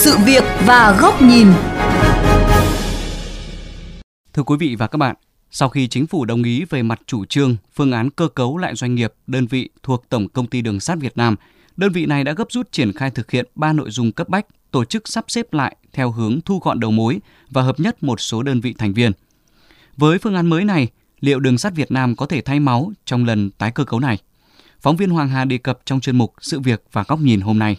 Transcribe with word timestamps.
sự 0.00 0.16
việc 0.26 0.44
và 0.66 0.98
góc 1.00 1.22
nhìn. 1.22 1.46
Thưa 4.32 4.42
quý 4.42 4.56
vị 4.56 4.76
và 4.78 4.86
các 4.86 4.96
bạn, 4.96 5.16
sau 5.50 5.68
khi 5.68 5.88
chính 5.88 6.06
phủ 6.06 6.24
đồng 6.24 6.42
ý 6.42 6.64
về 6.64 6.82
mặt 6.82 7.00
chủ 7.06 7.24
trương, 7.24 7.56
phương 7.74 7.92
án 7.92 8.10
cơ 8.10 8.28
cấu 8.28 8.56
lại 8.56 8.74
doanh 8.74 8.94
nghiệp, 8.94 9.12
đơn 9.26 9.46
vị 9.46 9.68
thuộc 9.82 10.04
Tổng 10.08 10.28
công 10.28 10.46
ty 10.46 10.62
Đường 10.62 10.80
sắt 10.80 10.98
Việt 10.98 11.16
Nam, 11.16 11.36
đơn 11.76 11.92
vị 11.92 12.06
này 12.06 12.24
đã 12.24 12.32
gấp 12.32 12.52
rút 12.52 12.72
triển 12.72 12.92
khai 12.92 13.10
thực 13.10 13.30
hiện 13.30 13.46
ba 13.54 13.72
nội 13.72 13.90
dung 13.90 14.12
cấp 14.12 14.28
bách, 14.28 14.46
tổ 14.70 14.84
chức 14.84 15.08
sắp 15.08 15.24
xếp 15.28 15.52
lại 15.52 15.76
theo 15.92 16.10
hướng 16.10 16.40
thu 16.44 16.58
gọn 16.58 16.80
đầu 16.80 16.90
mối 16.90 17.20
và 17.50 17.62
hợp 17.62 17.80
nhất 17.80 18.02
một 18.02 18.20
số 18.20 18.42
đơn 18.42 18.60
vị 18.60 18.74
thành 18.78 18.92
viên. 18.92 19.12
Với 19.96 20.18
phương 20.18 20.34
án 20.34 20.46
mới 20.46 20.64
này, 20.64 20.88
liệu 21.20 21.40
đường 21.40 21.58
sắt 21.58 21.74
Việt 21.74 21.90
Nam 21.90 22.16
có 22.16 22.26
thể 22.26 22.40
thay 22.40 22.60
máu 22.60 22.92
trong 23.04 23.24
lần 23.24 23.50
tái 23.50 23.70
cơ 23.70 23.84
cấu 23.84 24.00
này? 24.00 24.18
Phóng 24.80 24.96
viên 24.96 25.10
Hoàng 25.10 25.28
Hà 25.28 25.44
đề 25.44 25.58
cập 25.58 25.78
trong 25.84 26.00
chuyên 26.00 26.18
mục 26.18 26.34
Sự 26.40 26.60
việc 26.60 26.82
và 26.92 27.04
góc 27.08 27.20
nhìn 27.20 27.40
hôm 27.40 27.58
nay. 27.58 27.76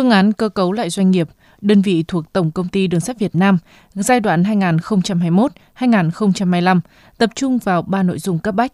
Phương 0.00 0.10
án 0.10 0.32
cơ 0.32 0.48
cấu 0.48 0.72
lại 0.72 0.90
doanh 0.90 1.10
nghiệp, 1.10 1.28
đơn 1.60 1.82
vị 1.82 2.04
thuộc 2.08 2.32
Tổng 2.32 2.50
công 2.50 2.68
ty 2.68 2.86
Đường 2.86 3.00
sắt 3.00 3.18
Việt 3.18 3.34
Nam 3.34 3.58
giai 3.94 4.20
đoạn 4.20 4.42
2021-2025 4.42 6.80
tập 7.18 7.30
trung 7.34 7.58
vào 7.58 7.82
ba 7.82 8.02
nội 8.02 8.18
dung 8.18 8.38
cấp 8.38 8.54
bách. 8.54 8.72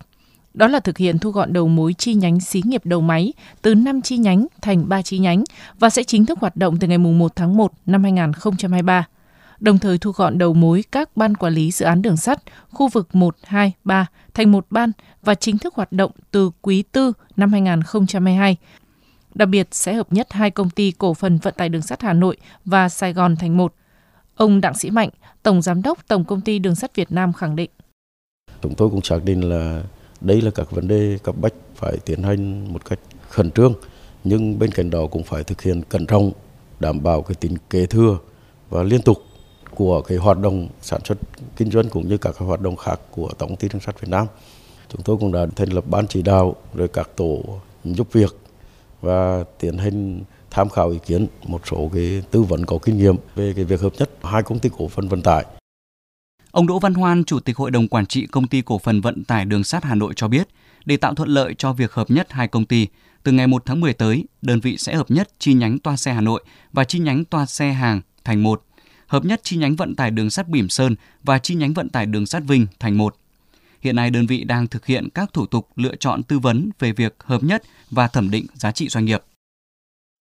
Đó 0.55 0.67
là 0.67 0.81
thực 0.81 0.99
hiện 0.99 1.19
thu 1.19 1.31
gọn 1.31 1.53
đầu 1.53 1.69
mối 1.69 1.95
chi 1.99 2.15
nhánh 2.15 2.41
xí 2.41 2.63
nghiệp 2.65 2.81
đầu 2.85 3.01
máy 3.01 3.33
từ 3.63 3.75
5 3.75 4.03
chi 4.03 4.19
nhánh 4.19 4.47
thành 4.63 4.89
3 4.89 5.03
chi 5.03 5.19
nhánh 5.19 5.45
và 5.79 5.91
sẽ 5.91 6.03
chính 6.03 6.27
thức 6.27 6.39
hoạt 6.41 6.57
động 6.57 6.79
từ 6.79 6.89
ngày 6.89 6.99
1 6.99 7.37
tháng 7.37 7.57
1 7.57 7.73
năm 7.87 8.03
2023 8.03 9.07
đồng 9.61 9.79
thời 9.79 9.99
thu 9.99 10.13
gọn 10.13 10.39
đầu 10.39 10.55
mối 10.55 10.85
các 10.93 11.17
ban 11.17 11.35
quản 11.35 11.55
lý 11.55 11.71
dự 11.71 11.85
án 11.85 12.03
đường 12.03 12.17
sắt 12.17 12.39
khu 12.71 12.89
vực 12.89 13.15
1, 13.15 13.37
2, 13.45 13.73
3 13.85 14.07
thành 14.35 14.53
một 14.53 14.67
ban 14.71 14.93
và 15.23 15.35
chính 15.35 15.59
thức 15.59 15.75
hoạt 15.75 15.93
động 15.93 16.11
từ 16.31 16.51
quý 16.63 16.85
4 16.95 17.13
năm 17.37 17.53
2022 17.53 18.57
Đặc 19.37 19.49
biệt 19.49 19.69
sẽ 19.71 19.95
hợp 19.95 20.13
nhất 20.13 20.33
hai 20.33 20.51
công 20.51 20.71
ty 20.71 20.93
cổ 20.99 21.15
phần 21.15 21.39
vận 21.39 21.55
tải 21.57 21.69
đường 21.69 21.83
sắt 21.83 22.03
Hà 22.03 22.13
Nội 22.13 22.37
và 22.65 22.89
Sài 22.89 23.13
Gòn 23.13 23.37
thành 23.37 23.57
một. 23.57 23.75
Ông 24.37 24.61
Đặng 24.61 24.75
Sĩ 24.75 24.91
Mạnh, 24.91 25.11
Tổng 25.43 25.63
Giám 25.63 25.83
đốc 25.83 25.99
Tổng 26.09 26.25
Công 26.25 26.41
ty 26.41 26.59
Đường 26.59 26.75
sắt 26.75 26.97
Việt 26.97 27.13
Nam 27.13 27.33
khẳng 27.33 27.57
định. 27.57 27.71
Chúng 28.63 28.75
tôi 28.75 28.91
cũng 28.91 29.03
xác 29.03 29.25
định 29.25 29.49
là 29.49 29.83
đây 30.21 30.41
là 30.41 30.51
các 30.51 30.71
vấn 30.71 30.89
đề 30.89 31.19
cấp 31.23 31.35
bách 31.41 31.53
phải 31.75 31.97
tiến 32.05 32.23
hành 32.23 32.73
một 32.73 32.85
cách 32.85 32.99
khẩn 33.29 33.51
trương, 33.51 33.75
nhưng 34.25 34.59
bên 34.59 34.71
cạnh 34.71 34.91
đó 34.91 35.07
cũng 35.07 35.23
phải 35.23 35.45
thực 35.45 35.63
hiện 35.63 35.83
cẩn 35.89 36.07
trọng, 36.07 36.33
đảm 36.81 37.03
bảo 37.03 37.23
cái 37.23 37.35
tính 37.35 37.57
kế 37.71 37.87
thừa 37.87 38.19
và 38.71 38.83
liên 38.83 39.03
tục 39.03 39.23
của 39.75 40.03
cái 40.03 40.19
hoạt 40.19 40.39
động 40.39 40.69
sản 40.83 41.01
xuất 41.05 41.19
kinh 41.57 41.71
doanh 41.71 41.89
cũng 41.89 42.09
như 42.09 42.19
các 42.19 42.39
hoạt 42.39 42.61
động 42.61 42.77
khác 42.77 43.01
của 43.11 43.29
Tổng 43.39 43.49
công 43.49 43.57
ty 43.57 43.69
Đường 43.69 43.83
sắt 43.83 44.01
Việt 44.01 44.09
Nam. 44.11 44.27
Chúng 44.89 45.03
tôi 45.03 45.17
cũng 45.17 45.33
đã 45.33 45.47
thành 45.57 45.73
lập 45.73 45.85
ban 45.89 46.07
chỉ 46.07 46.23
đạo 46.23 46.57
rồi 46.75 46.89
các 46.89 47.11
tổ 47.17 47.43
giúp 47.85 48.09
việc 48.13 48.37
và 49.01 49.45
tiến 49.59 49.79
hành 49.79 50.21
tham 50.51 50.69
khảo 50.69 50.91
ý 50.91 50.99
kiến 51.07 51.27
một 51.47 51.61
số 51.71 51.91
cái 51.95 52.23
tư 52.31 52.43
vấn 52.43 52.67
có 52.67 52.79
kinh 52.79 52.99
nghiệm 52.99 53.17
về 53.35 53.53
cái 53.57 53.65
việc 53.65 53.81
hợp 53.81 53.93
nhất 53.99 54.11
hai 54.23 54.43
công 54.43 54.59
ty 54.59 54.71
cổ 54.79 54.89
phần 54.89 55.09
vận 55.09 55.23
tải. 55.23 55.45
Ông 56.51 56.67
Đỗ 56.67 56.79
Văn 56.79 56.95
Hoan, 56.95 57.25
Chủ 57.25 57.41
tịch 57.41 57.57
Hội 57.57 57.71
đồng 57.71 57.89
Quản 57.89 58.07
trị 58.07 58.27
Công 58.27 58.47
ty 58.47 58.63
Cổ 58.63 58.79
phần 58.79 59.01
Vận 59.01 59.25
tải 59.25 59.45
Đường 59.45 59.65
sắt 59.65 59.85
Hà 59.85 59.95
Nội 59.95 60.13
cho 60.17 60.29
biết, 60.29 60.49
để 60.85 60.97
tạo 60.97 61.15
thuận 61.15 61.29
lợi 61.29 61.55
cho 61.59 61.73
việc 61.73 61.93
hợp 61.93 62.11
nhất 62.11 62.33
hai 62.33 62.49
công 62.49 62.65
ty, 62.65 62.87
từ 63.23 63.33
ngày 63.33 63.47
1 63.47 63.63
tháng 63.67 63.81
10 63.81 63.93
tới, 63.93 64.25
đơn 64.43 64.61
vị 64.61 64.77
sẽ 64.79 64.95
hợp 64.95 65.11
nhất 65.11 65.29
chi 65.39 65.55
nhánh 65.55 65.79
toa 65.79 65.97
xe 65.97 66.13
Hà 66.13 66.21
Nội 66.21 66.45
và 66.73 66.85
chi 66.85 66.99
nhánh 66.99 67.25
toa 67.25 67.47
xe 67.47 67.73
hàng 67.73 68.01
thành 68.25 68.43
một, 68.43 68.65
hợp 69.07 69.25
nhất 69.25 69.41
chi 69.43 69.57
nhánh 69.57 69.77
vận 69.77 69.97
tải 69.97 70.11
đường 70.11 70.31
sắt 70.31 70.49
Bỉm 70.49 70.69
Sơn 70.69 70.95
và 71.25 71.39
chi 71.39 71.55
nhánh 71.55 71.73
vận 71.73 71.89
tải 71.89 72.07
đường 72.07 72.27
sắt 72.27 72.43
Vinh 72.45 72.67
thành 72.81 72.99
một. 72.99 73.17
Hiện 73.87 73.97
nay 73.97 74.11
đơn 74.11 74.27
vị 74.27 74.45
đang 74.45 74.67
thực 74.67 74.87
hiện 74.87 75.09
các 75.15 75.33
thủ 75.33 75.47
tục 75.47 75.69
lựa 75.77 75.97
chọn 75.97 76.23
tư 76.23 76.39
vấn 76.39 76.71
về 76.79 76.93
việc 76.93 77.15
hợp 77.25 77.43
nhất 77.43 77.63
và 77.91 78.09
thẩm 78.09 78.31
định 78.31 78.47
giá 78.55 78.73
trị 78.73 78.89
doanh 78.89 79.05
nghiệp. 79.05 79.23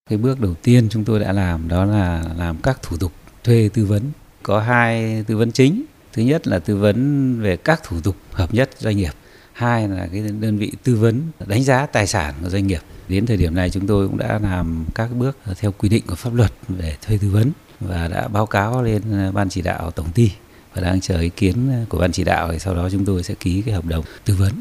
Cái 0.10 0.18
bước 0.18 0.40
đầu 0.40 0.54
tiên 0.54 0.88
chúng 0.90 1.04
tôi 1.04 1.20
đã 1.20 1.32
làm 1.32 1.68
đó 1.68 1.86
là 1.86 2.24
làm 2.38 2.58
các 2.64 2.82
thủ 2.82 2.98
tục 2.98 3.12
thuê 3.44 3.70
tư 3.74 3.86
vấn. 3.86 4.02
Có 4.44 4.60
hai 4.60 5.24
tư 5.28 5.38
vấn 5.38 5.52
chính. 5.52 5.84
Thứ 6.14 6.22
nhất 6.22 6.48
là 6.48 6.60
tư 6.60 6.78
vấn 6.78 7.42
về 7.42 7.58
các 7.58 7.82
thủ 7.84 8.02
tục 8.02 8.16
hợp 8.32 8.54
nhất 8.54 8.70
doanh 8.78 8.98
nghiệp. 8.98 9.14
Hai 9.54 9.88
là 9.88 10.08
cái 10.12 10.22
đơn 10.22 10.58
vị 10.58 10.72
tư 10.84 10.96
vấn 10.96 11.22
đánh 11.48 11.64
giá 11.64 11.86
tài 11.86 12.08
sản 12.08 12.34
của 12.42 12.50
doanh 12.50 12.68
nghiệp. 12.68 12.82
Đến 13.10 13.26
thời 13.26 13.38
điểm 13.38 13.56
này 13.56 13.70
chúng 13.70 13.88
tôi 13.88 14.08
cũng 14.08 14.18
đã 14.18 14.40
làm 14.40 14.86
các 14.96 15.10
bước 15.16 15.38
theo 15.60 15.72
quy 15.72 15.90
định 15.90 16.04
của 16.08 16.16
pháp 16.16 16.34
luật 16.34 16.52
về 16.68 16.98
thuê 17.02 17.18
tư 17.18 17.30
vấn 17.30 17.52
và 17.80 18.08
đã 18.08 18.28
báo 18.28 18.46
cáo 18.46 18.84
lên 18.84 19.02
ban 19.34 19.50
chỉ 19.50 19.62
đạo 19.62 19.92
tổng 19.92 20.12
ty 20.12 20.32
và 20.76 20.82
đang 20.82 21.02
chờ 21.02 21.20
ý 21.20 21.30
kiến 21.30 21.56
của 21.90 21.98
ban 21.98 22.12
chỉ 22.12 22.24
đạo 22.24 22.52
thì 22.52 22.60
sau 22.60 22.76
đó 22.76 22.90
chúng 22.92 23.06
tôi 23.06 23.24
sẽ 23.24 23.36
ký 23.40 23.64
cái 23.66 23.76
hợp 23.76 23.86
đồng 23.86 24.04
tư 24.26 24.34
vấn. 24.40 24.52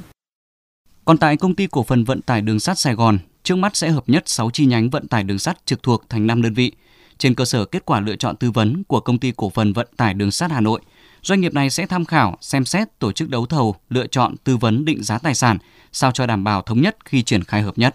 Còn 1.05 1.19
tại 1.19 1.37
công 1.37 1.55
ty 1.55 1.67
cổ 1.71 1.83
phần 1.83 2.05
vận 2.05 2.23
tải 2.23 2.41
đường 2.41 2.61
sắt 2.61 2.79
Sài 2.79 2.95
Gòn, 2.95 3.19
trước 3.43 3.57
mắt 3.57 3.77
sẽ 3.77 3.89
hợp 3.89 4.05
nhất 4.07 4.23
6 4.27 4.51
chi 4.51 4.67
nhánh 4.67 4.91
vận 4.91 5.09
tải 5.09 5.25
đường 5.25 5.39
sắt 5.39 5.67
trực 5.67 5.83
thuộc 5.83 6.03
thành 6.09 6.27
5 6.27 6.43
đơn 6.43 6.55
vị. 6.55 6.73
Trên 7.19 7.35
cơ 7.35 7.45
sở 7.45 7.65
kết 7.65 7.85
quả 7.85 8.01
lựa 8.01 8.17
chọn 8.17 8.37
tư 8.37 8.51
vấn 8.51 8.83
của 8.89 9.01
công 9.01 9.19
ty 9.19 9.33
cổ 9.37 9.51
phần 9.51 9.73
vận 9.73 9.87
tải 9.97 10.15
đường 10.15 10.31
sắt 10.31 10.51
Hà 10.51 10.61
Nội, 10.61 10.81
doanh 11.23 11.41
nghiệp 11.41 11.55
này 11.55 11.71
sẽ 11.71 11.87
tham 11.87 12.05
khảo, 12.05 12.37
xem 12.41 12.65
xét 12.65 12.99
tổ 12.99 13.13
chức 13.13 13.31
đấu 13.31 13.47
thầu, 13.47 13.75
lựa 13.91 14.07
chọn 14.07 14.35
tư 14.45 14.57
vấn 14.57 14.85
định 14.85 15.03
giá 15.03 15.19
tài 15.19 15.35
sản 15.35 15.59
sao 15.93 16.11
cho 16.11 16.27
đảm 16.27 16.45
bảo 16.45 16.63
thống 16.63 16.81
nhất 16.81 16.97
khi 17.05 17.23
triển 17.23 17.43
khai 17.45 17.63
hợp 17.63 17.79
nhất. 17.79 17.95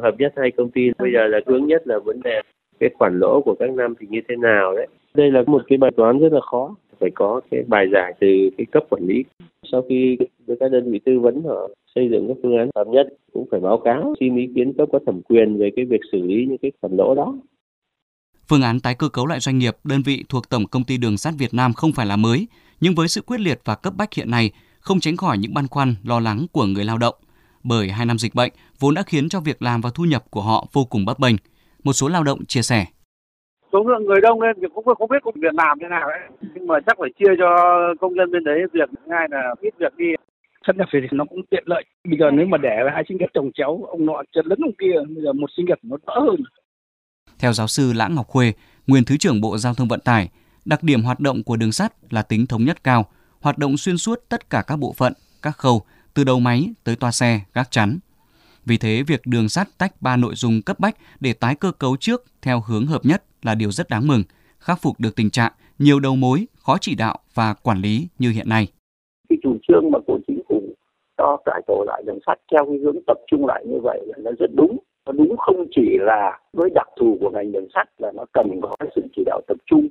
Hợp 0.00 0.14
nhất 0.18 0.32
hai 0.36 0.50
công 0.56 0.70
ty 0.70 0.80
bây 0.98 1.10
giờ 1.12 1.26
là 1.26 1.38
hướng 1.46 1.66
nhất 1.66 1.82
là 1.84 1.98
vấn 2.04 2.20
đề 2.22 2.40
cái 2.80 2.90
khoản 2.98 3.18
lỗ 3.18 3.42
của 3.44 3.56
các 3.58 3.70
năm 3.70 3.94
thì 4.00 4.06
như 4.10 4.20
thế 4.28 4.36
nào 4.36 4.76
đấy. 4.76 4.86
Đây 5.14 5.30
là 5.30 5.42
một 5.46 5.62
cái 5.68 5.78
bài 5.78 5.90
toán 5.96 6.18
rất 6.18 6.32
là 6.32 6.40
khó 6.50 6.74
phải 7.00 7.10
có 7.14 7.40
cái 7.50 7.62
bài 7.66 7.86
giải 7.92 8.12
từ 8.20 8.26
cái 8.58 8.66
cấp 8.72 8.84
quản 8.90 9.02
lý 9.06 9.24
sau 9.72 9.82
khi 9.88 10.16
với 10.46 10.56
các 10.60 10.70
đơn 10.72 10.92
vị 10.92 11.00
tư 11.04 11.20
vấn 11.20 11.42
họ 11.42 11.68
xây 11.94 12.08
dựng 12.10 12.28
các 12.28 12.36
phương 12.42 12.56
án 12.58 12.68
hợp 12.76 12.86
nhất 12.88 13.06
cũng 13.32 13.48
phải 13.50 13.60
báo 13.60 13.80
cáo 13.84 14.14
xin 14.20 14.36
ý 14.36 14.48
kiến 14.54 14.72
cấp 14.78 14.88
có 14.92 14.98
thẩm 15.06 15.22
quyền 15.22 15.58
về 15.58 15.70
cái 15.76 15.84
việc 15.84 16.00
xử 16.12 16.22
lý 16.22 16.46
những 16.48 16.58
cái 16.58 16.72
khoản 16.80 16.96
lỗ 16.96 17.14
đó 17.14 17.34
Phương 18.48 18.62
án 18.62 18.80
tái 18.80 18.94
cơ 18.94 19.08
cấu 19.08 19.26
lại 19.26 19.40
doanh 19.40 19.58
nghiệp, 19.58 19.76
đơn 19.84 20.02
vị 20.02 20.24
thuộc 20.28 20.48
Tổng 20.48 20.66
Công 20.66 20.84
ty 20.84 20.96
Đường 20.96 21.18
sắt 21.18 21.34
Việt 21.38 21.54
Nam 21.54 21.72
không 21.72 21.92
phải 21.92 22.06
là 22.06 22.16
mới, 22.16 22.46
nhưng 22.80 22.94
với 22.94 23.08
sự 23.08 23.20
quyết 23.20 23.40
liệt 23.40 23.60
và 23.64 23.74
cấp 23.74 23.92
bách 23.96 24.14
hiện 24.14 24.30
nay, 24.30 24.50
không 24.80 25.00
tránh 25.00 25.16
khỏi 25.16 25.38
những 25.38 25.54
băn 25.54 25.68
khoăn, 25.68 25.94
lo 26.04 26.20
lắng 26.20 26.46
của 26.52 26.66
người 26.66 26.84
lao 26.84 26.98
động. 26.98 27.14
Bởi 27.62 27.88
hai 27.88 28.06
năm 28.06 28.18
dịch 28.18 28.34
bệnh 28.34 28.52
vốn 28.78 28.94
đã 28.94 29.02
khiến 29.02 29.28
cho 29.28 29.40
việc 29.40 29.62
làm 29.62 29.80
và 29.80 29.90
thu 29.94 30.04
nhập 30.04 30.24
của 30.30 30.42
họ 30.42 30.66
vô 30.72 30.84
cùng 30.84 31.04
bấp 31.04 31.18
bênh. 31.18 31.36
Một 31.84 31.92
số 31.92 32.08
lao 32.08 32.24
động 32.24 32.44
chia 32.44 32.62
sẻ 32.62 32.86
số 33.72 33.84
lượng 33.88 34.04
người 34.06 34.20
đông 34.20 34.40
nên 34.40 34.70
cũng 34.74 34.84
không 34.84 35.08
biết 35.08 35.22
công 35.22 35.34
việc 35.34 35.54
làm 35.54 35.78
thế 35.80 35.88
nào 35.88 36.08
ấy. 36.08 36.20
Nhưng 36.54 36.66
mà 36.66 36.74
chắc 36.86 36.96
phải 37.00 37.10
chia 37.18 37.32
cho 37.38 37.50
công 38.00 38.14
nhân 38.14 38.32
bên 38.32 38.44
đấy 38.44 38.58
việc 38.72 38.90
ngay 39.06 39.26
là 39.30 39.54
ít 39.60 39.74
việc 39.78 39.96
đi. 39.96 40.06
Xuất 40.66 40.76
nhập 40.76 40.88
thì 40.92 40.98
nó 41.12 41.24
cũng 41.24 41.40
tiện 41.50 41.64
lợi. 41.66 41.84
Bây 42.04 42.18
giờ 42.18 42.30
nếu 42.30 42.46
mà 42.46 42.58
để 42.58 42.76
hai 42.94 43.04
sinh 43.08 43.16
nghiệp 43.16 43.30
trồng 43.34 43.50
chéo 43.54 43.84
ông 43.88 44.06
nọ 44.06 44.22
chân 44.34 44.46
lấn 44.46 44.58
ông 44.64 44.74
kia 44.78 44.94
bây 45.14 45.24
giờ 45.24 45.32
một 45.32 45.50
sinh 45.56 45.66
nghiệp 45.66 45.78
nó 45.82 45.96
đỡ 46.06 46.20
hơn. 46.20 46.40
Theo 47.38 47.52
giáo 47.52 47.66
sư 47.66 47.92
Lã 47.92 48.08
Ngọc 48.08 48.26
Khuê 48.26 48.52
nguyên 48.86 49.04
thứ 49.04 49.16
trưởng 49.16 49.40
Bộ 49.40 49.58
Giao 49.58 49.74
thông 49.74 49.88
Vận 49.88 50.00
tải 50.00 50.28
đặc 50.64 50.82
điểm 50.82 51.02
hoạt 51.02 51.20
động 51.20 51.42
của 51.42 51.56
đường 51.56 51.72
sắt 51.72 51.92
là 52.10 52.22
tính 52.22 52.46
thống 52.46 52.64
nhất 52.64 52.84
cao 52.84 53.06
hoạt 53.40 53.58
động 53.58 53.76
xuyên 53.76 53.98
suốt 53.98 54.24
tất 54.28 54.50
cả 54.50 54.62
các 54.66 54.76
bộ 54.76 54.92
phận 54.96 55.12
các 55.42 55.56
khâu 55.56 55.82
từ 56.14 56.24
đầu 56.24 56.40
máy 56.40 56.68
tới 56.84 56.96
toa 56.96 57.10
xe 57.10 57.40
gác 57.54 57.70
chắn. 57.70 57.98
Vì 58.66 58.76
thế, 58.76 59.02
việc 59.06 59.20
đường 59.26 59.48
sắt 59.48 59.68
tách 59.78 60.02
ba 60.02 60.16
nội 60.16 60.34
dung 60.34 60.62
cấp 60.62 60.78
bách 60.78 60.96
để 61.20 61.32
tái 61.32 61.54
cơ 61.54 61.72
cấu 61.72 61.96
trước 61.96 62.24
theo 62.42 62.62
hướng 62.66 62.86
hợp 62.86 63.00
nhất 63.04 63.24
là 63.42 63.54
điều 63.54 63.70
rất 63.70 63.88
đáng 63.88 64.06
mừng, 64.06 64.22
khắc 64.58 64.78
phục 64.82 65.00
được 65.00 65.16
tình 65.16 65.30
trạng 65.30 65.52
nhiều 65.78 66.00
đầu 66.00 66.16
mối, 66.16 66.46
khó 66.54 66.76
chỉ 66.80 66.94
đạo 66.94 67.18
và 67.34 67.54
quản 67.62 67.78
lý 67.78 68.08
như 68.18 68.30
hiện 68.30 68.48
nay. 68.48 68.68
Cái 69.28 69.38
chủ 69.42 69.56
trương 69.68 69.90
mà 69.90 69.98
của 70.06 70.18
chính 70.26 70.40
phủ 70.48 70.62
cho 71.18 71.36
cải 71.44 71.60
tổ 71.66 71.84
lại 71.86 72.02
đường 72.06 72.18
sắt 72.26 72.38
theo 72.52 72.64
cái 72.66 72.78
hướng 72.78 72.96
tập 73.06 73.18
trung 73.30 73.46
lại 73.46 73.64
như 73.66 73.78
vậy 73.82 74.00
là 74.06 74.18
nó 74.18 74.30
rất 74.38 74.50
đúng. 74.56 74.78
Nó 75.06 75.12
đúng 75.12 75.36
không 75.36 75.66
chỉ 75.70 75.98
là 76.00 76.40
với 76.52 76.70
đặc 76.74 76.88
thù 77.00 77.18
của 77.20 77.30
ngành 77.30 77.52
đường 77.52 77.68
sắt 77.74 77.88
là 77.98 78.12
nó 78.12 78.24
cần 78.32 78.60
có 78.62 78.76
sự 78.96 79.02
chỉ 79.16 79.22
đạo 79.26 79.40
tập 79.46 79.56
trung, 79.66 79.88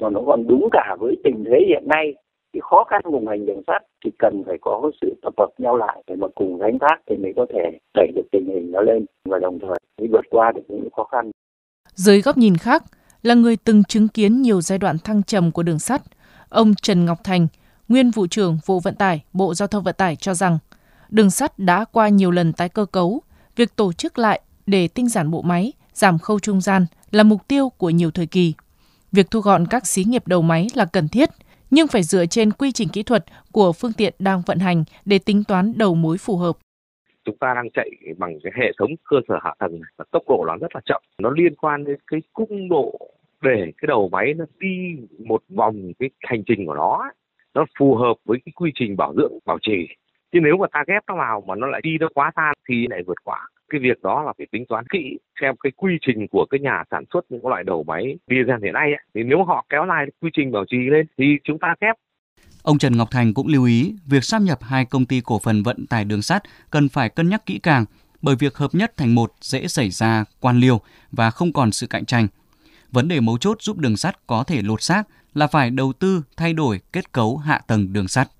mà 0.00 0.10
nó 0.10 0.20
còn 0.26 0.46
đúng 0.46 0.68
cả 0.72 0.96
với 1.00 1.16
tình 1.24 1.44
thế 1.44 1.58
hiện 1.68 1.82
nay 1.86 2.14
cái 2.52 2.60
khó 2.60 2.84
khăn 2.84 3.02
của 3.04 3.20
ngành 3.20 3.46
đường 3.46 3.62
sắt 3.66 3.82
thì 4.04 4.10
cần 4.18 4.42
phải 4.46 4.58
có 4.60 4.90
sự 5.00 5.14
tập 5.22 5.34
hợp 5.38 5.50
nhau 5.58 5.76
lại 5.76 6.02
để 6.06 6.16
mà 6.16 6.28
cùng 6.34 6.58
gánh 6.58 6.78
vác 6.78 7.00
thì 7.06 7.16
mới 7.16 7.32
có 7.36 7.46
thể 7.48 7.78
đẩy 7.94 8.12
được 8.14 8.26
tình 8.32 8.46
hình 8.46 8.72
nó 8.72 8.80
lên 8.80 9.06
và 9.28 9.38
đồng 9.38 9.58
thời 9.58 9.78
mới 9.98 10.08
vượt 10.12 10.24
qua 10.30 10.52
được 10.52 10.62
những 10.68 10.88
khó 10.96 11.04
khăn. 11.04 11.30
Dưới 12.00 12.20
góc 12.20 12.38
nhìn 12.38 12.56
khác, 12.56 12.84
là 13.22 13.34
người 13.34 13.56
từng 13.56 13.84
chứng 13.84 14.08
kiến 14.08 14.42
nhiều 14.42 14.60
giai 14.60 14.78
đoạn 14.78 14.98
thăng 14.98 15.22
trầm 15.22 15.50
của 15.50 15.62
đường 15.62 15.78
sắt, 15.78 16.02
ông 16.48 16.74
Trần 16.74 17.04
Ngọc 17.04 17.24
Thành, 17.24 17.46
nguyên 17.88 18.10
vụ 18.10 18.26
trưởng 18.26 18.58
vụ 18.66 18.80
vận 18.80 18.94
tải 18.94 19.22
Bộ 19.32 19.54
Giao 19.54 19.68
thông 19.68 19.84
Vận 19.84 19.94
tải 19.98 20.16
cho 20.16 20.34
rằng, 20.34 20.58
đường 21.08 21.30
sắt 21.30 21.58
đã 21.58 21.84
qua 21.84 22.08
nhiều 22.08 22.30
lần 22.30 22.52
tái 22.52 22.68
cơ 22.68 22.84
cấu, 22.84 23.22
việc 23.56 23.76
tổ 23.76 23.92
chức 23.92 24.18
lại 24.18 24.40
để 24.66 24.88
tinh 24.88 25.08
giản 25.08 25.30
bộ 25.30 25.42
máy, 25.42 25.72
giảm 25.94 26.18
khâu 26.18 26.40
trung 26.40 26.60
gian 26.60 26.86
là 27.10 27.22
mục 27.22 27.48
tiêu 27.48 27.68
của 27.68 27.90
nhiều 27.90 28.10
thời 28.10 28.26
kỳ. 28.26 28.54
Việc 29.12 29.30
thu 29.30 29.40
gọn 29.40 29.66
các 29.66 29.86
xí 29.86 30.04
nghiệp 30.04 30.26
đầu 30.26 30.42
máy 30.42 30.68
là 30.74 30.84
cần 30.84 31.08
thiết, 31.08 31.30
nhưng 31.70 31.88
phải 31.88 32.02
dựa 32.02 32.26
trên 32.26 32.52
quy 32.52 32.72
trình 32.72 32.88
kỹ 32.88 33.02
thuật 33.02 33.24
của 33.52 33.72
phương 33.72 33.92
tiện 33.92 34.14
đang 34.18 34.42
vận 34.46 34.58
hành 34.58 34.84
để 35.04 35.18
tính 35.18 35.44
toán 35.44 35.78
đầu 35.78 35.94
mối 35.94 36.18
phù 36.18 36.36
hợp 36.36 36.58
chúng 37.24 37.36
ta 37.36 37.54
đang 37.54 37.70
chạy 37.70 37.90
bằng 38.18 38.38
cái 38.42 38.52
hệ 38.56 38.72
thống 38.78 38.90
cơ 39.04 39.16
sở 39.28 39.38
hạ 39.42 39.54
tầng 39.58 39.80
và 39.96 40.04
tốc 40.10 40.22
độ 40.28 40.44
nó 40.46 40.56
rất 40.56 40.74
là 40.74 40.80
chậm. 40.84 41.02
Nó 41.18 41.30
liên 41.30 41.54
quan 41.54 41.84
đến 41.84 41.96
cái 42.06 42.20
cung 42.32 42.68
độ 42.68 42.98
để 43.42 43.72
cái 43.78 43.86
đầu 43.86 44.08
máy 44.12 44.34
nó 44.34 44.44
đi 44.58 44.96
một 45.18 45.42
vòng 45.48 45.92
cái 45.98 46.10
hành 46.22 46.42
trình 46.46 46.66
của 46.66 46.74
nó 46.74 47.10
nó 47.54 47.64
phù 47.78 47.94
hợp 47.94 48.14
với 48.24 48.38
cái 48.44 48.52
quy 48.56 48.70
trình 48.74 48.96
bảo 48.96 49.14
dưỡng 49.16 49.38
bảo 49.46 49.58
trì. 49.62 49.88
Chứ 50.32 50.38
nếu 50.42 50.56
mà 50.56 50.66
ta 50.72 50.84
ghép 50.86 51.02
nó 51.06 51.16
vào 51.16 51.44
mà 51.46 51.54
nó 51.54 51.66
lại 51.66 51.80
đi 51.84 51.98
nó 52.00 52.08
quá 52.14 52.30
xa 52.36 52.52
thì 52.68 52.86
lại 52.90 53.02
vượt 53.06 53.24
quá. 53.24 53.48
Cái 53.68 53.80
việc 53.80 54.02
đó 54.02 54.22
là 54.22 54.32
phải 54.38 54.46
tính 54.52 54.64
toán 54.68 54.84
kỹ 54.92 55.18
xem 55.40 55.54
cái 55.62 55.70
quy 55.76 55.98
trình 56.00 56.26
của 56.30 56.46
cái 56.50 56.60
nhà 56.60 56.84
sản 56.90 57.04
xuất 57.12 57.24
những 57.28 57.46
loại 57.46 57.64
đầu 57.64 57.82
máy 57.82 58.18
diesel 58.30 58.64
hiện 58.64 58.72
nay 58.72 58.92
ấy, 58.92 59.00
thì 59.14 59.22
nếu 59.22 59.44
họ 59.44 59.64
kéo 59.68 59.86
dài 59.88 60.06
quy 60.20 60.30
trình 60.32 60.52
bảo 60.52 60.64
trì 60.68 60.76
lên 60.76 61.06
thì 61.18 61.38
chúng 61.44 61.58
ta 61.58 61.74
ghép 61.80 61.96
Ông 62.70 62.78
Trần 62.78 62.96
Ngọc 62.96 63.10
Thành 63.10 63.34
cũng 63.34 63.46
lưu 63.46 63.64
ý, 63.64 63.94
việc 64.06 64.24
sáp 64.24 64.42
nhập 64.42 64.58
hai 64.62 64.84
công 64.84 65.06
ty 65.06 65.20
cổ 65.20 65.38
phần 65.38 65.62
vận 65.62 65.86
tải 65.86 66.04
đường 66.04 66.22
sắt 66.22 66.42
cần 66.70 66.88
phải 66.88 67.08
cân 67.08 67.28
nhắc 67.28 67.46
kỹ 67.46 67.58
càng, 67.58 67.84
bởi 68.22 68.36
việc 68.36 68.56
hợp 68.56 68.74
nhất 68.74 68.96
thành 68.96 69.14
một 69.14 69.32
dễ 69.40 69.68
xảy 69.68 69.90
ra 69.90 70.24
quan 70.40 70.60
liêu 70.60 70.80
và 71.12 71.30
không 71.30 71.52
còn 71.52 71.72
sự 71.72 71.86
cạnh 71.86 72.04
tranh. 72.04 72.28
Vấn 72.92 73.08
đề 73.08 73.20
mấu 73.20 73.38
chốt 73.38 73.58
giúp 73.60 73.78
đường 73.78 73.96
sắt 73.96 74.26
có 74.26 74.44
thể 74.44 74.62
lột 74.62 74.82
xác 74.82 75.02
là 75.34 75.46
phải 75.46 75.70
đầu 75.70 75.92
tư 75.92 76.22
thay 76.36 76.52
đổi 76.52 76.80
kết 76.92 77.12
cấu 77.12 77.36
hạ 77.36 77.60
tầng 77.66 77.92
đường 77.92 78.08
sắt. 78.08 78.30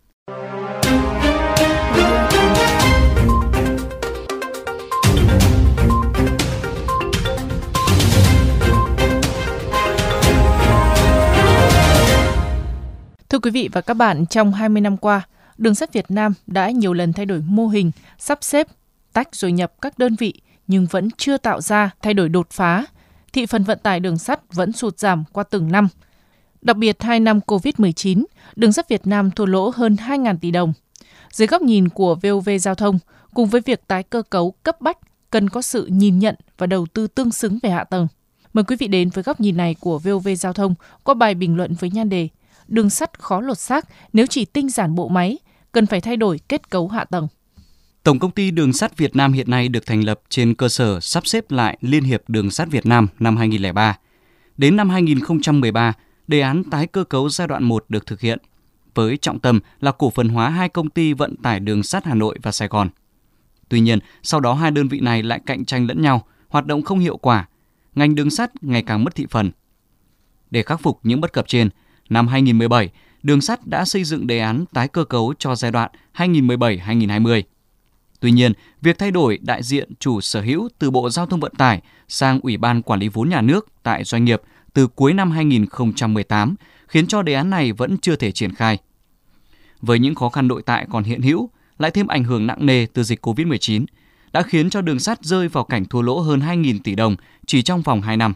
Quý 13.41 13.51
vị 13.51 13.69
và 13.73 13.81
các 13.81 13.95
bạn, 13.95 14.27
trong 14.27 14.53
20 14.53 14.81
năm 14.81 14.97
qua, 14.97 15.23
Đường 15.61 15.75
sắt 15.75 15.93
Việt 15.93 16.11
Nam 16.11 16.35
đã 16.47 16.71
nhiều 16.71 16.93
lần 16.93 17.13
thay 17.13 17.27
đổi 17.27 17.43
mô 17.47 17.67
hình, 17.67 17.91
sắp 18.19 18.39
xếp, 18.43 18.67
tách 19.13 19.35
rồi 19.35 19.53
nhập 19.53 19.73
các 19.81 19.99
đơn 19.99 20.17
vị 20.19 20.35
nhưng 20.67 20.87
vẫn 20.91 21.09
chưa 21.17 21.37
tạo 21.37 21.61
ra 21.61 21.91
thay 22.03 22.15
đổi 22.15 22.29
đột 22.29 22.51
phá. 22.51 22.85
Thị 23.33 23.47
phần 23.47 23.65
vận 23.65 23.79
tải 23.83 24.01
đường 24.01 24.19
sắt 24.19 24.55
vẫn 24.55 24.73
sụt 24.73 24.99
giảm 24.99 25.25
qua 25.33 25.45
từng 25.45 25.73
năm. 25.73 25.89
Đặc 26.63 26.77
biệt 26.77 27.03
2 27.03 27.21
năm 27.21 27.41
Covid-19, 27.47 28.25
đường 28.57 28.73
sắt 28.73 28.89
Việt 28.89 29.07
Nam 29.07 29.31
thua 29.31 29.47
lỗ 29.47 29.73
hơn 29.75 29.97
2.000 30.07 30.37
tỷ 30.41 30.51
đồng. 30.51 30.73
Dưới 31.33 31.49
góc 31.49 31.63
nhìn 31.63 31.89
của 31.89 32.15
VOV 32.15 32.51
Giao 32.61 32.75
thông, 32.75 32.99
cùng 33.35 33.49
với 33.49 33.61
việc 33.61 33.87
tái 33.87 34.03
cơ 34.03 34.23
cấu 34.23 34.51
cấp 34.51 34.81
bách, 34.81 34.99
cần 35.31 35.49
có 35.49 35.63
sự 35.63 35.87
nhìn 35.87 36.19
nhận 36.19 36.35
và 36.59 36.67
đầu 36.67 36.87
tư 36.87 37.07
tương 37.07 37.33
xứng 37.33 37.59
về 37.63 37.71
hạ 37.71 37.85
tầng. 37.85 38.09
Mời 38.53 38.65
quý 38.65 38.77
vị 38.77 38.89
đến 38.89 39.11
với 39.11 39.25
góc 39.25 39.41
nhìn 39.41 39.57
này 39.57 39.75
của 39.81 39.99
VOV 39.99 40.29
Giao 40.39 40.53
thông 40.53 40.75
qua 41.05 41.15
bài 41.15 41.35
bình 41.35 41.57
luận 41.57 41.75
với 41.75 41.91
nhan 41.91 42.09
đề 42.09 42.29
Đường 42.71 42.91
sắt 42.91 43.19
khó 43.19 43.41
lột 43.41 43.59
xác 43.59 43.85
nếu 44.13 44.27
chỉ 44.27 44.45
tinh 44.45 44.69
giản 44.69 44.95
bộ 44.95 45.09
máy, 45.09 45.39
cần 45.73 45.87
phải 45.87 46.01
thay 46.01 46.17
đổi 46.17 46.41
kết 46.49 46.71
cấu 46.71 46.89
hạ 46.89 47.05
tầng. 47.05 47.29
Tổng 48.03 48.19
công 48.19 48.31
ty 48.31 48.51
Đường 48.51 48.73
sắt 48.73 48.97
Việt 48.97 49.17
Nam 49.17 49.33
hiện 49.33 49.51
nay 49.51 49.69
được 49.69 49.87
thành 49.87 50.05
lập 50.05 50.21
trên 50.29 50.55
cơ 50.55 50.69
sở 50.69 51.01
sắp 51.01 51.27
xếp 51.27 51.51
lại 51.51 51.79
Liên 51.81 52.05
hiệp 52.05 52.23
Đường 52.29 52.51
sắt 52.51 52.69
Việt 52.71 52.87
Nam 52.87 53.07
năm 53.19 53.37
2003. 53.37 53.99
Đến 54.57 54.77
năm 54.77 54.91
2013, 54.91 55.93
đề 56.27 56.41
án 56.41 56.65
tái 56.65 56.87
cơ 56.87 57.05
cấu 57.05 57.29
giai 57.29 57.49
đoạn 57.49 57.65
1 57.65 57.85
được 57.89 58.07
thực 58.07 58.21
hiện, 58.21 58.39
với 58.95 59.17
trọng 59.17 59.39
tâm 59.39 59.61
là 59.81 59.93
cổ 59.93 60.11
phần 60.11 60.29
hóa 60.29 60.49
hai 60.49 60.69
công 60.69 60.91
ty 60.91 61.13
vận 61.13 61.37
tải 61.37 61.61
đường 61.61 61.83
sắt 61.83 62.05
Hà 62.05 62.15
Nội 62.15 62.39
và 62.43 62.53
Sài 62.53 62.69
Gòn. 62.69 62.89
Tuy 63.69 63.81
nhiên, 63.81 63.99
sau 64.23 64.41
đó 64.41 64.55
hai 64.55 64.71
đơn 64.71 64.89
vị 64.89 65.01
này 65.01 65.23
lại 65.23 65.41
cạnh 65.47 65.65
tranh 65.65 65.87
lẫn 65.87 66.03
nhau, 66.03 66.27
hoạt 66.49 66.67
động 66.67 66.83
không 66.83 66.99
hiệu 66.99 67.17
quả, 67.17 67.49
ngành 67.95 68.15
đường 68.15 68.31
sắt 68.31 68.65
ngày 68.65 68.83
càng 68.83 69.05
mất 69.05 69.15
thị 69.15 69.27
phần. 69.31 69.51
Để 70.51 70.63
khắc 70.63 70.81
phục 70.81 71.01
những 71.03 71.21
bất 71.21 71.33
cập 71.33 71.49
trên, 71.49 71.69
năm 72.11 72.29
2017, 72.29 72.91
Đường 73.23 73.41
sắt 73.41 73.67
đã 73.67 73.85
xây 73.85 74.05
dựng 74.05 74.27
đề 74.27 74.39
án 74.39 74.65
tái 74.73 74.89
cơ 74.89 75.05
cấu 75.05 75.35
cho 75.39 75.55
giai 75.55 75.71
đoạn 75.71 75.91
2017-2020. 76.17 77.43
Tuy 78.21 78.31
nhiên, 78.31 78.53
việc 78.81 78.99
thay 78.99 79.11
đổi 79.11 79.39
đại 79.43 79.63
diện 79.63 79.91
chủ 80.01 80.21
sở 80.21 80.41
hữu 80.41 80.69
từ 80.79 80.91
Bộ 80.91 81.11
Giao 81.11 81.27
thông 81.27 81.41
Vận 81.41 81.55
tải 81.55 81.83
sang 82.09 82.41
Ủy 82.41 82.57
ban 82.57 82.83
Quản 82.83 83.01
lý 83.01 83.09
vốn 83.09 83.29
nhà 83.29 83.41
nước 83.41 83.69
tại 83.83 84.05
doanh 84.05 84.25
nghiệp 84.25 84.43
từ 84.73 84.87
cuối 84.87 85.13
năm 85.13 85.31
2018 85.31 86.55
khiến 86.89 87.07
cho 87.07 87.23
đề 87.23 87.35
án 87.35 87.51
này 87.51 87.73
vẫn 87.73 87.99
chưa 87.99 88.17
thể 88.17 88.33
triển 88.33 88.55
khai. 88.55 88.79
Với 89.81 89.99
những 89.99 90.15
khó 90.15 90.29
khăn 90.29 90.49
nội 90.49 90.63
tại 90.67 90.87
còn 90.91 91.05
hiện 91.05 91.23
hữu, 91.23 91.51
lại 91.79 91.91
thêm 91.91 92.07
ảnh 92.07 92.25
hưởng 92.25 92.47
nặng 92.47 92.67
nề 92.67 92.87
từ 92.87 93.03
dịch 93.03 93.27
COVID-19, 93.27 93.85
đã 94.33 94.43
khiến 94.43 94.71
cho 94.71 94.81
đường 94.81 94.99
sắt 94.99 95.25
rơi 95.25 95.49
vào 95.49 95.65
cảnh 95.65 95.85
thua 95.85 96.03
lỗ 96.03 96.21
hơn 96.21 96.41
2.000 96.41 96.79
tỷ 96.85 96.95
đồng 96.95 97.17
chỉ 97.47 97.63
trong 97.63 97.83
vòng 97.83 98.03
2 98.03 98.17
năm. 98.17 98.35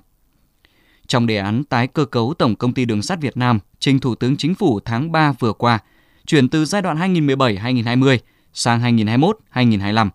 Trong 1.06 1.27
đề 1.27 1.37
án 1.37 1.65
tái 1.65 1.87
cơ 1.87 2.05
cấu 2.05 2.35
Tổng 2.35 2.56
công 2.56 2.75
ty 2.75 2.85
Đường 2.85 3.03
sắt 3.03 3.21
Việt 3.21 3.37
Nam 3.37 3.59
trình 3.79 3.99
Thủ 3.99 4.15
tướng 4.15 4.37
Chính 4.37 4.55
phủ 4.55 4.81
tháng 4.81 5.12
3 5.12 5.33
vừa 5.33 5.53
qua, 5.53 5.79
chuyển 6.27 6.49
từ 6.49 6.65
giai 6.65 6.83
đoạn 6.83 7.15
2017-2020 7.15 8.19
sang 8.53 8.97
2021-2025. 9.55 10.11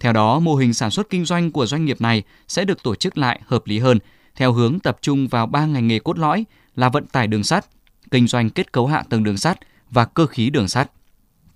Theo 0.00 0.12
đó, 0.12 0.38
mô 0.38 0.54
hình 0.54 0.74
sản 0.74 0.90
xuất 0.90 1.10
kinh 1.10 1.24
doanh 1.24 1.50
của 1.50 1.66
doanh 1.66 1.84
nghiệp 1.84 2.00
này 2.00 2.22
sẽ 2.48 2.64
được 2.64 2.82
tổ 2.82 2.94
chức 2.94 3.18
lại 3.18 3.40
hợp 3.46 3.66
lý 3.66 3.78
hơn, 3.78 3.98
theo 4.36 4.52
hướng 4.52 4.80
tập 4.80 4.98
trung 5.02 5.28
vào 5.28 5.46
ba 5.46 5.66
ngành 5.66 5.88
nghề 5.88 5.98
cốt 5.98 6.18
lõi 6.18 6.44
là 6.76 6.88
vận 6.88 7.06
tải 7.06 7.26
đường 7.26 7.44
sắt, 7.44 7.66
kinh 8.10 8.26
doanh 8.26 8.50
kết 8.50 8.72
cấu 8.72 8.86
hạ 8.86 9.02
tầng 9.10 9.24
đường 9.24 9.36
sắt 9.36 9.58
và 9.90 10.04
cơ 10.04 10.26
khí 10.26 10.50
đường 10.50 10.68
sắt. 10.68 10.90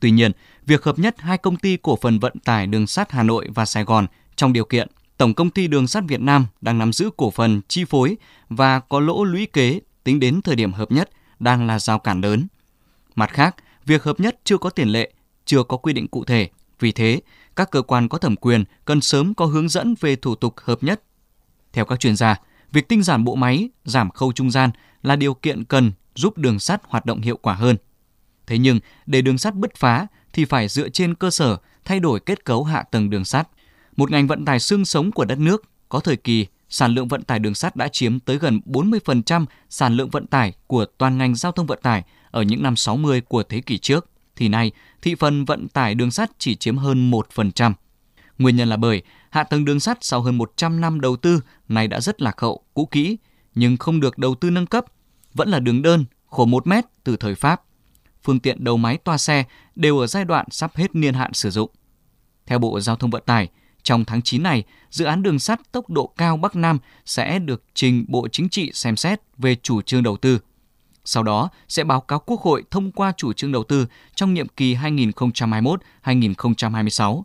Tuy 0.00 0.10
nhiên, 0.10 0.32
việc 0.66 0.84
hợp 0.84 0.99
nhất 0.99 1.20
hai 1.20 1.38
công 1.38 1.56
ty 1.56 1.76
cổ 1.76 1.99
phần 2.02 2.19
vận 2.19 2.38
tải 2.44 2.66
đường 2.66 2.87
sắt 2.87 3.12
Hà 3.12 3.22
Nội 3.22 3.49
và 3.54 3.64
Sài 3.64 3.84
Gòn 3.84 4.06
trong 4.37 4.52
điều 4.52 4.64
kiện 4.64 4.88
Tổng 5.17 5.35
công 5.35 5.50
ty 5.50 5.67
Đường 5.67 5.87
sắt 5.87 6.05
Việt 6.09 6.20
Nam 6.20 6.47
đang 6.61 6.79
nắm 6.79 6.93
giữ 6.93 7.11
cổ 7.17 7.31
phần 7.31 7.61
chi 7.69 7.85
phối 7.85 8.17
và 8.49 8.81
có 8.81 9.00
lỗ 9.00 9.25
lũy 9.25 9.47
kế 9.47 9.81
tính 10.05 10.20
đến 10.20 10.43
thời 10.43 10.56
điểm 10.56 10.73
hợp 10.73 10.93
nhất 10.93 11.11
đang 11.41 11.67
là 11.67 11.79
rào 11.79 11.99
cản 11.99 12.20
lớn. 12.20 12.47
Mặt 13.14 13.31
khác, 13.32 13.56
việc 13.87 14.03
hợp 14.03 14.20
nhất 14.20 14.41
chưa 14.44 14.59
có 14.59 14.70
tiền 14.70 14.88
lệ, 14.88 15.12
chưa 15.44 15.62
có 15.62 15.76
quy 15.76 15.93
định 15.93 16.09
cụ 16.09 16.25
thể. 16.25 16.49
Vì 16.81 16.93
thế, 16.93 17.20
các 17.56 17.70
cơ 17.70 17.82
quan 17.82 18.09
có 18.09 18.19
thẩm 18.19 18.37
quyền 18.37 18.64
cần 18.85 19.00
sớm 19.00 19.35
có 19.35 19.47
hướng 19.47 19.69
dẫn 19.69 19.94
về 20.00 20.17
thủ 20.17 20.35
tục 20.35 20.55
hợp 20.56 20.82
nhất. 20.82 21.03
Theo 21.73 21.85
các 21.85 22.00
chuyên 22.00 22.17
gia, 22.17 22.41
việc 22.73 22.88
tinh 22.88 23.03
giản 23.03 23.25
bộ 23.25 23.35
máy, 23.35 23.70
giảm 23.85 24.11
khâu 24.11 24.32
trung 24.32 24.50
gian 24.50 24.70
là 25.03 25.17
điều 25.17 25.35
kiện 25.35 25.64
cần 25.64 25.93
giúp 26.14 26.38
đường 26.38 26.59
sắt 26.59 26.82
hoạt 26.88 27.06
động 27.06 27.20
hiệu 27.20 27.37
quả 27.37 27.55
hơn. 27.55 27.76
Thế 28.47 28.59
nhưng, 28.59 28.81
để 29.06 29.23
đường 29.23 29.38
sắt 29.38 29.55
bứt 29.55 29.70
phá 29.76 30.06
thì 30.32 30.44
phải 30.44 30.69
dựa 30.69 30.88
trên 30.88 31.14
cơ 31.14 31.31
sở 31.31 31.56
thay 31.85 32.00
đổi 32.00 32.20
kết 32.20 32.44
cấu 32.44 32.64
hạ 32.64 32.82
tầng 32.82 33.11
đường 33.11 33.25
sắt. 33.25 33.49
Một 33.96 34.10
ngành 34.10 34.26
vận 34.26 34.44
tải 34.44 34.60
xương 34.60 34.84
sống 34.84 35.12
của 35.12 35.24
đất 35.24 35.38
nước 35.38 35.62
có 35.88 36.00
thời 36.00 36.16
kỳ 36.16 36.46
sản 36.68 36.94
lượng 36.94 37.08
vận 37.08 37.22
tải 37.22 37.38
đường 37.38 37.54
sắt 37.54 37.76
đã 37.76 37.88
chiếm 37.88 38.20
tới 38.20 38.38
gần 38.38 38.60
40% 38.66 39.46
sản 39.68 39.94
lượng 39.94 40.10
vận 40.10 40.26
tải 40.26 40.52
của 40.66 40.84
toàn 40.84 41.18
ngành 41.18 41.34
giao 41.34 41.52
thông 41.52 41.66
vận 41.66 41.78
tải 41.82 42.04
ở 42.30 42.42
những 42.42 42.62
năm 42.62 42.76
60 42.76 43.20
của 43.20 43.42
thế 43.42 43.60
kỷ 43.60 43.78
trước, 43.78 44.10
thì 44.36 44.48
nay 44.48 44.70
thị 45.02 45.14
phần 45.14 45.44
vận 45.44 45.68
tải 45.68 45.94
đường 45.94 46.10
sắt 46.10 46.30
chỉ 46.38 46.54
chiếm 46.54 46.76
hơn 46.76 47.10
1%. 47.10 47.72
Nguyên 48.38 48.56
nhân 48.56 48.68
là 48.68 48.76
bởi 48.76 49.02
hạ 49.30 49.44
tầng 49.44 49.64
đường 49.64 49.80
sắt 49.80 49.98
sau 50.00 50.20
hơn 50.20 50.38
100 50.38 50.80
năm 50.80 51.00
đầu 51.00 51.16
tư 51.16 51.40
này 51.68 51.88
đã 51.88 52.00
rất 52.00 52.22
lạc 52.22 52.40
hậu, 52.40 52.64
cũ 52.75 52.87
kỹ, 52.87 53.16
nhưng 53.54 53.76
không 53.76 54.00
được 54.00 54.18
đầu 54.18 54.34
tư 54.34 54.50
nâng 54.50 54.66
cấp, 54.66 54.84
vẫn 55.34 55.49
là 55.49 55.58
đường 55.58 55.82
đơn, 55.82 56.04
khổ 56.26 56.44
1 56.44 56.66
mét 56.66 56.84
từ 57.04 57.16
thời 57.16 57.34
Pháp. 57.34 57.62
Phương 58.22 58.40
tiện 58.40 58.64
đầu 58.64 58.76
máy 58.76 58.96
toa 58.96 59.18
xe 59.18 59.44
đều 59.76 59.99
ở 59.99 60.06
giai 60.06 60.25
đoạn 60.25 60.46
sắp 60.50 60.76
hết 60.76 60.94
niên 60.94 61.14
hạn 61.14 61.32
sử 61.32 61.50
dụng. 61.50 61.70
Theo 62.46 62.58
Bộ 62.58 62.80
Giao 62.80 62.96
thông 62.96 63.11
Vận 63.11 63.22
tải, 63.26 63.49
trong 63.82 64.04
tháng 64.04 64.22
9 64.22 64.42
này, 64.42 64.64
dự 64.90 65.04
án 65.04 65.22
đường 65.22 65.38
sắt 65.38 65.72
tốc 65.72 65.90
độ 65.90 66.06
cao 66.06 66.36
Bắc 66.36 66.56
Nam 66.56 66.78
sẽ 67.04 67.38
được 67.38 67.62
trình 67.74 68.04
Bộ 68.08 68.28
Chính 68.28 68.48
trị 68.48 68.70
xem 68.74 68.96
xét 68.96 69.20
về 69.38 69.56
chủ 69.62 69.82
trương 69.82 70.02
đầu 70.02 70.16
tư. 70.16 70.38
Sau 71.04 71.22
đó 71.22 71.48
sẽ 71.68 71.84
báo 71.84 72.00
cáo 72.00 72.18
Quốc 72.18 72.40
hội 72.40 72.64
thông 72.70 72.92
qua 72.92 73.12
chủ 73.16 73.32
trương 73.32 73.52
đầu 73.52 73.64
tư 73.64 73.86
trong 74.14 74.34
nhiệm 74.34 74.48
kỳ 74.48 74.74
2021-2026. 76.04 77.22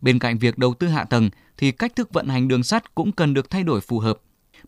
Bên 0.00 0.18
cạnh 0.18 0.38
việc 0.38 0.58
đầu 0.58 0.74
tư 0.74 0.86
hạ 0.86 1.04
tầng 1.04 1.30
thì 1.56 1.72
cách 1.72 1.96
thức 1.96 2.12
vận 2.12 2.28
hành 2.28 2.48
đường 2.48 2.62
sắt 2.62 2.94
cũng 2.94 3.12
cần 3.12 3.34
được 3.34 3.50
thay 3.50 3.62
đổi 3.62 3.80
phù 3.80 3.98
hợp. 3.98 4.18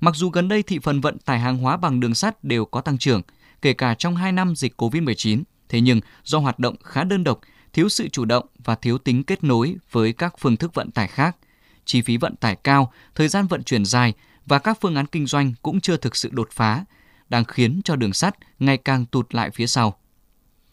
Mặc 0.00 0.14
dù 0.14 0.30
gần 0.30 0.49
đây 0.49 0.62
thị 0.62 0.78
phần 0.78 1.00
vận 1.00 1.18
tải 1.18 1.38
hàng 1.38 1.58
hóa 1.58 1.76
bằng 1.76 2.00
đường 2.00 2.14
sắt 2.14 2.44
đều 2.44 2.64
có 2.64 2.80
tăng 2.80 2.99
trưởng, 2.99 3.22
kể 3.62 3.72
cả 3.72 3.94
trong 3.94 4.16
2 4.16 4.32
năm 4.32 4.56
dịch 4.56 4.82
COVID-19, 4.82 5.42
thế 5.68 5.80
nhưng 5.80 6.00
do 6.25 6.38
hoạt 6.38 6.58
động 6.58 6.76
khá 6.84 7.04
đơn 7.04 7.25
độc 7.25 7.40
thiếu 7.73 7.88
sự 7.88 8.09
chủ 8.09 8.25
động 8.25 8.47
và 8.64 8.75
thiếu 8.75 8.99
tính 8.99 9.25
kết 9.25 9.45
nối 9.45 9.76
với 9.91 10.12
các 10.12 10.35
phương 10.38 10.57
thức 10.57 10.75
vận 10.75 10.91
tải 10.91 11.09
khác. 11.09 11.37
Chi 11.85 12.02
phí 12.02 12.17
vận 12.17 12.37
tải 12.37 12.57
cao, 12.57 12.93
thời 13.14 13.29
gian 13.29 13.47
vận 13.47 13.62
chuyển 13.62 13.85
dài 13.85 14.14
và 14.47 14.59
các 14.59 14.79
phương 14.81 14.95
án 14.95 15.07
kinh 15.07 15.26
doanh 15.26 15.52
cũng 15.62 15.81
chưa 15.81 15.97
thực 15.97 16.17
sự 16.17 16.31
đột 16.33 16.49
phá, 16.52 16.85
đang 17.29 17.45
khiến 17.45 17.81
cho 17.85 17.97
đường 17.97 18.12
sắt 18.12 18.37
ngày 18.59 18.76
càng 18.76 19.07
tụt 19.07 19.35
lại 19.35 19.50
phía 19.50 19.67
sau. 19.67 19.97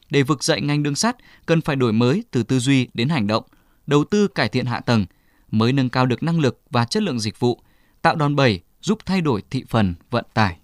Để 0.09 0.23
vực 0.23 0.43
dậy 0.43 0.61
ngành 0.61 0.83
đường 0.83 0.95
sắt, 0.95 1.15
cần 1.45 1.61
phải 1.61 1.75
đổi 1.75 1.93
mới 1.93 2.23
từ 2.31 2.43
tư 2.43 2.59
duy 2.59 2.87
đến 2.93 3.09
hành 3.09 3.27
động, 3.27 3.43
đầu 3.87 4.03
tư 4.03 4.27
cải 4.27 4.49
thiện 4.49 4.65
hạ 4.65 4.79
tầng, 4.79 5.05
mới 5.51 5.73
nâng 5.73 5.89
cao 5.89 6.05
được 6.05 6.23
năng 6.23 6.39
lực 6.39 6.61
và 6.69 6.85
chất 6.85 7.03
lượng 7.03 7.19
dịch 7.19 7.39
vụ, 7.39 7.61
tạo 8.01 8.15
đòn 8.15 8.35
bẩy 8.35 8.61
giúp 8.81 8.99
thay 9.05 9.21
đổi 9.21 9.43
thị 9.49 9.63
phần 9.69 9.95
vận 10.09 10.25
tải. 10.33 10.57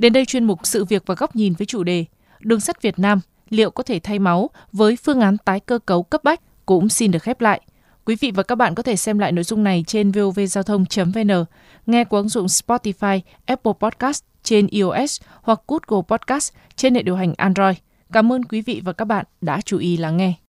Đến 0.00 0.12
đây 0.12 0.26
chuyên 0.26 0.44
mục 0.44 0.60
Sự 0.62 0.84
việc 0.84 1.02
và 1.06 1.14
góc 1.14 1.36
nhìn 1.36 1.52
với 1.58 1.66
chủ 1.66 1.82
đề 1.82 2.04
Đường 2.40 2.60
sắt 2.60 2.82
Việt 2.82 2.98
Nam 2.98 3.20
liệu 3.48 3.70
có 3.70 3.82
thể 3.82 4.00
thay 4.02 4.18
máu 4.18 4.50
với 4.72 4.96
phương 4.96 5.20
án 5.20 5.36
tái 5.38 5.60
cơ 5.60 5.78
cấu 5.78 6.02
cấp 6.02 6.24
bách 6.24 6.40
cũng 6.66 6.88
xin 6.88 7.10
được 7.10 7.22
khép 7.22 7.40
lại. 7.40 7.60
Quý 8.04 8.16
vị 8.20 8.30
và 8.30 8.42
các 8.42 8.54
bạn 8.54 8.74
có 8.74 8.82
thể 8.82 8.96
xem 8.96 9.18
lại 9.18 9.32
nội 9.32 9.44
dung 9.44 9.64
này 9.64 9.84
trên 9.86 10.10
vovgiao 10.10 10.62
thông.vn. 10.62 11.44
nghe 11.86 12.04
qua 12.04 12.20
ứng 12.20 12.28
dụng 12.28 12.46
Spotify, 12.46 13.20
Apple 13.46 13.72
Podcast 13.80 14.24
trên 14.42 14.66
iOS 14.66 15.20
hoặc 15.42 15.60
Google 15.68 16.02
Podcast 16.08 16.52
trên 16.76 16.94
hệ 16.94 17.02
điều 17.02 17.16
hành 17.16 17.34
Android. 17.36 17.76
Cảm 18.12 18.32
ơn 18.32 18.44
quý 18.44 18.62
vị 18.62 18.82
và 18.84 18.92
các 18.92 19.04
bạn 19.04 19.24
đã 19.40 19.60
chú 19.60 19.78
ý 19.78 19.96
lắng 19.96 20.16
nghe. 20.16 20.34